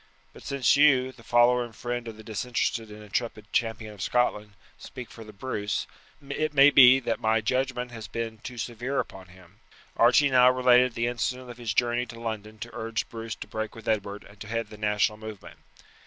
But 0.33 0.41
since 0.41 0.75
you, 0.75 1.11
the 1.11 1.21
follower 1.21 1.63
and 1.63 1.75
friend 1.75 2.07
of 2.07 2.17
the 2.17 2.23
disinterested 2.23 2.89
and 2.89 3.03
intrepid 3.03 3.53
champion 3.53 3.93
of 3.93 4.01
Scotland, 4.01 4.53
speak 4.79 5.11
for 5.11 5.23
the 5.23 5.31
Bruce, 5.31 5.85
it 6.27 6.55
maybe 6.55 6.99
that 7.01 7.19
my 7.19 7.39
judgement 7.39 7.91
has 7.91 8.07
been 8.07 8.39
too 8.39 8.57
severe 8.57 8.99
upon 8.99 9.27
him." 9.27 9.59
Archie 9.95 10.31
now 10.31 10.49
related 10.49 10.95
the 10.95 11.05
incident 11.05 11.51
of 11.51 11.57
his 11.59 11.75
journey 11.75 12.07
to 12.07 12.19
London 12.19 12.57
to 12.57 12.75
urge 12.75 13.09
Bruce 13.09 13.35
to 13.35 13.47
break 13.47 13.75
with 13.75 13.87
Edward 13.87 14.23
and 14.27 14.39
to 14.39 14.47
head 14.47 14.71
the 14.71 14.75
national 14.79 15.19
movement. 15.19 15.59